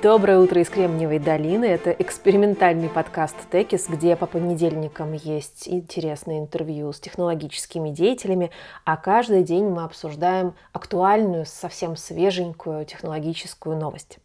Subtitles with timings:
[0.00, 1.64] Доброе утро из Кремниевой долины.
[1.64, 8.52] Это экспериментальный подкаст Текис, где по понедельникам есть интересные интервью с технологическими деятелями,
[8.84, 14.18] а каждый день мы обсуждаем актуальную, совсем свеженькую технологическую новость.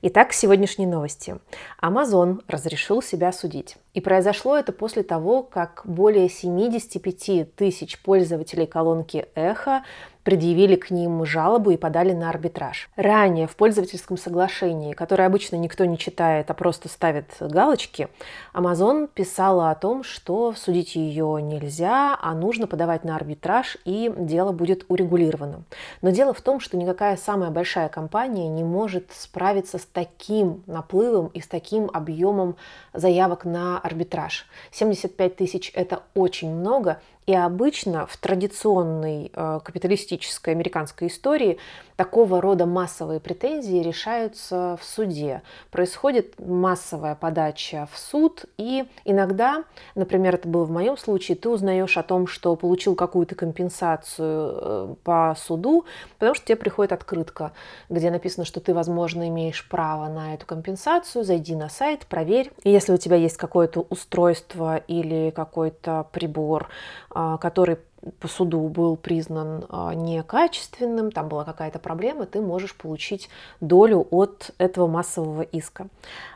[0.00, 1.36] Итак, сегодняшние новости.
[1.82, 3.76] Amazon разрешил себя судить.
[3.92, 9.82] И произошло это после того, как более 75 тысяч пользователей колонки Эхо
[10.22, 12.90] предъявили к ним жалобу и подали на арбитраж.
[12.96, 18.08] Ранее в пользовательском соглашении, которое обычно никто не читает, а просто ставит галочки,
[18.54, 24.52] Amazon писала о том, что судить ее нельзя, а нужно подавать на арбитраж, и дело
[24.52, 25.62] будет урегулировано.
[26.02, 31.28] Но дело в том, что никакая самая большая компания не может справиться с таким наплывом
[31.28, 32.56] и с таким объемом
[32.92, 34.46] заявок на арбитраж.
[34.72, 41.58] 75 тысяч– это очень много, и обычно в традиционной э, капиталистической американской истории
[41.94, 45.42] такого рода массовые претензии решаются в суде.
[45.70, 49.62] Происходит массовая подача в суд, и иногда,
[49.94, 54.94] например, это было в моем случае, ты узнаешь о том, что получил какую-то компенсацию э,
[55.04, 55.84] по суду,
[56.18, 57.52] потому что тебе приходит открытка,
[57.88, 62.50] где написано, что ты, возможно, имеешь право на эту компенсацию, зайди на сайт, проверь.
[62.64, 66.68] И если у тебя есть какое-то устройство или какой-то прибор,
[67.10, 67.78] а, который
[68.18, 73.28] по суду был признан а, некачественным, там была какая-то проблема, ты можешь получить
[73.60, 75.88] долю от этого массового иска.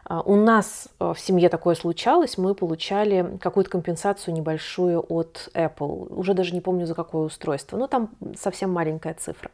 [0.04, 6.34] А, у нас в семье такое случалось, мы получали какую-то компенсацию небольшую от Apple, уже
[6.34, 9.50] даже не помню за какое устройство, но там совсем маленькая цифра.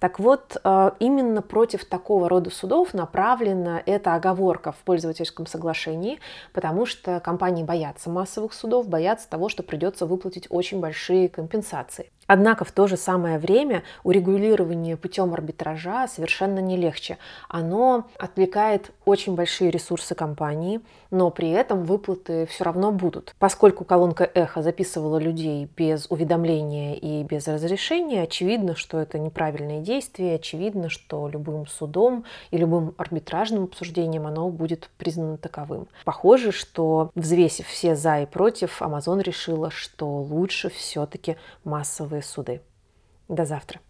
[0.00, 0.56] Так вот,
[0.98, 6.18] именно против такого рода судов направлена эта оговорка в пользовательском соглашении,
[6.52, 12.12] потому что компании боятся массовых судов, боятся того, что придется выплатить очень большие компенсации компенсации.
[12.26, 17.18] Однако в то же самое время урегулирование путем арбитража совершенно не легче.
[17.48, 20.80] Оно отвлекает очень большие ресурсы компании,
[21.10, 23.34] но при этом выплаты все равно будут.
[23.38, 30.36] Поскольку колонка эхо записывала людей без уведомления и без разрешения, очевидно, что это неправильное действие,
[30.36, 35.88] очевидно, что любым судом и любым арбитражным обсуждением оно будет признано таковым.
[36.04, 41.36] Похоже, что взвесив все за и против, Amazon решила, что лучше все-таки
[42.12, 42.60] массовые суды.
[43.28, 43.80] До завтра.